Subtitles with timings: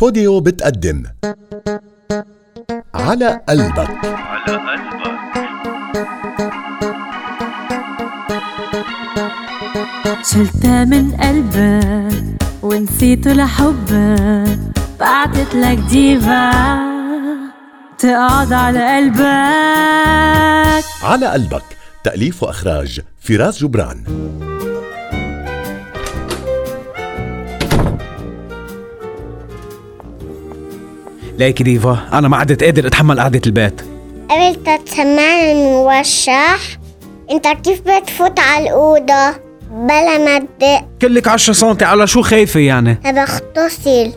[0.00, 1.02] بوديو بتقدم.
[2.94, 3.78] على قلبك.
[3.78, 5.14] على قلبك
[10.24, 14.58] شلتها من قلبك ونسيته لحبك
[15.00, 16.50] بعتت لك ديفا
[17.98, 20.84] تقعد على قلبك.
[21.02, 21.64] على قلبك.
[22.04, 24.04] تأليف وإخراج فراس جبران.
[31.38, 33.80] ليك ديفا أنا ما عدت قادر أتحمل قعدة البيت.
[34.30, 36.58] قبل تسمعني الموشح
[37.30, 39.30] أنت كيف بتفوت على الأوضة؟
[39.70, 40.84] بلا ما تدق.
[41.02, 44.12] كلك 10 سنتي على شو خايفة يعني؟ بغتسل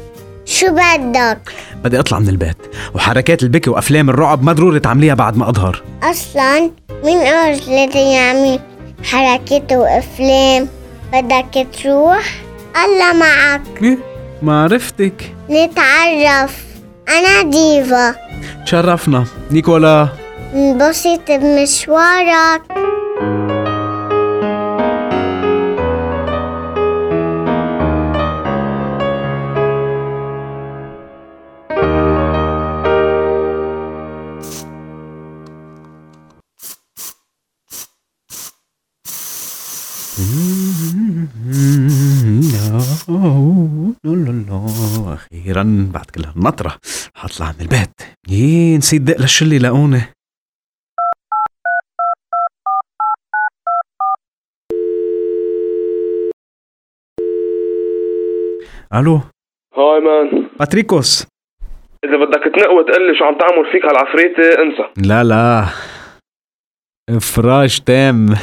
[0.45, 1.39] شو بدك؟
[1.83, 2.57] بدي أطلع من البيت
[2.95, 5.83] وحركات البكي وأفلام الرعب ما ضروري تعمليها بعد ما أظهر.
[6.03, 6.71] أصلا
[7.03, 8.59] مين قال لازم يعمل
[9.03, 10.67] حركات وأفلام؟
[11.13, 12.41] بدك تروح؟
[12.85, 13.61] الله معك.
[13.83, 13.97] إيه؟
[14.41, 15.35] ما عرفتك.
[15.49, 16.66] نتعرف.
[17.09, 18.15] أنا ديفا.
[18.65, 19.25] تشرفنا.
[19.51, 20.09] نيكولا.
[20.53, 22.61] انبسط بمشوارك.
[45.13, 46.77] أخيرا بعد كل هالنطرة.
[47.15, 48.01] حطلع من البيت.
[48.29, 50.01] يي نسيت دق للشلة لاقوني
[58.93, 59.21] ألو؟
[59.77, 60.49] هاي مان.
[60.59, 61.27] باتريكوس.
[62.05, 65.07] إذا بدك تنق وتقلي شو عم تعمل فيك هالعفريتة انسى.
[65.07, 65.65] لا لا.
[67.09, 68.35] إفراج تام.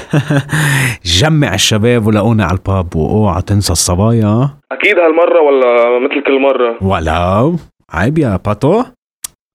[1.20, 4.50] جمع الشباب ولاقوني على الباب وأوعى تنسى الصبايا.
[4.72, 7.56] أكيد هالمرة ولا مثل كل مرة؟ ولو
[7.90, 8.84] عيب يا باتو.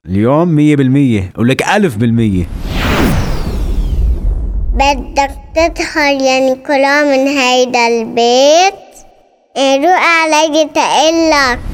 [0.05, 1.33] اليوم مية بالمية.
[1.37, 2.45] ولك ألف بالمية.
[4.73, 8.73] بدك تدخل يا نيكولا من هيدا البيت؟
[9.57, 11.68] إيه، روق علي تقلك.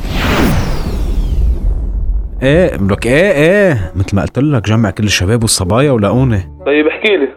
[2.45, 3.91] إيه لك إيه إيه.
[3.95, 7.27] مثل ما قلت لك جمع كل الشباب والصبايا ولاقوني طيب احكي لي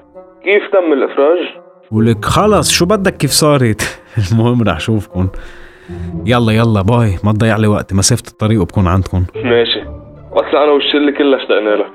[0.44, 1.38] كيف تم الإفراج؟
[1.90, 4.00] ولك خلص شو بدك؟ كيف صارت؟
[4.32, 5.28] المهم رح اشوفكم
[6.26, 7.18] يلا يلا bye.
[7.24, 7.92] ما تضيع لي وقت.
[7.92, 9.80] مسافة الطريق وبكون عندكم ماشي.
[10.32, 11.92] أصلا أنا والشلة كلها اشتقنا لك.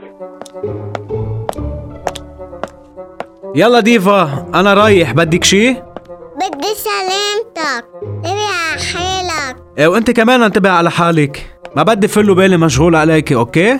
[3.55, 5.13] يلا ديفا أنا رايح.
[5.13, 7.85] بدك شي؟ بدي سلامتك.
[8.03, 9.63] انتبه على حالك.
[9.77, 11.52] إيه وأنت كمان انتبه على حالك.
[11.75, 13.73] ما بدي ضل بالي مشغول عليك okay؟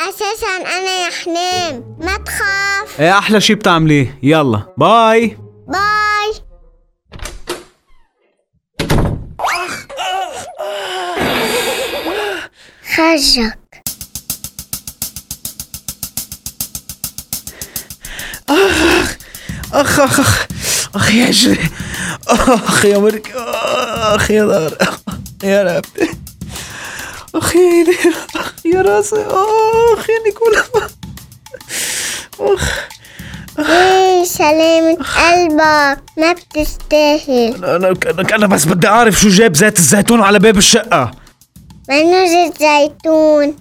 [0.00, 3.00] أساسا أنا يا حنام ما تخاف.
[3.00, 4.18] إيه أحلى شي بتعمليه.
[4.22, 5.38] يلا bye.
[5.68, 6.34] باي.
[12.96, 13.58] خرجك.
[18.50, 19.16] أخ
[19.72, 20.46] أخ أخ
[20.94, 21.70] أخ يا جري
[22.28, 23.32] أخ يا مرك.
[23.36, 24.76] أخ يا دار.
[25.44, 25.84] يا رب
[27.34, 27.98] ايدي
[28.36, 29.26] اخ يا راسي.
[29.26, 30.64] اخ يا نيكولا
[32.40, 32.88] أخ.
[33.58, 37.64] إيه سلامة قلبك ما بتستاهل.
[37.64, 41.10] أنا أنا أنا بس بدي أعرف شو جاب زيت الزيتون على باب الشقة.
[41.88, 43.56] منو زيت زيتون؟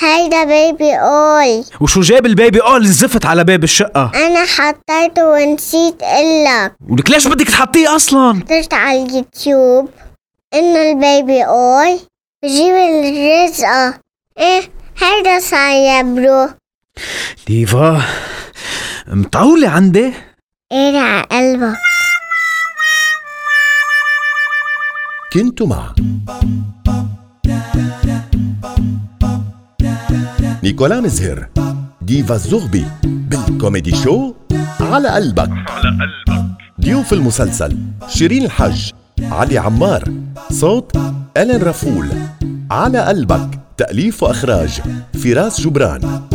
[0.00, 4.12] هيدا baby oil وشو جاب ال baby oil؟ الزفت على باب الشقة.
[4.14, 9.88] أنا حطيته ونسيت قلك ولك ليش بدك تحطيه أصلا؟ طلعت على اليوتيوب
[10.54, 12.00] إنه ال baby oil
[12.44, 14.00] بجيب الرزقة.
[14.38, 16.50] إيه هيدا صار يا bro؟
[17.46, 18.02] ديفا
[19.06, 20.12] مطولة عندي.
[20.72, 21.76] إيه على قلبك؟
[25.32, 25.94] كنت مع.
[30.62, 31.48] نيكولا مزهر
[32.02, 34.34] ديفا الزغبي بالكوميدي شو
[34.80, 35.50] على قلبك.
[35.50, 36.44] على قلبك.
[36.80, 37.78] ضيوف المسلسل
[38.08, 40.04] شيرين الحج علي عمار
[40.52, 40.96] صوت
[41.38, 42.08] ألين رفول
[42.70, 44.80] على قلبك تأليف وإخراج
[45.22, 46.28] فراس جبران.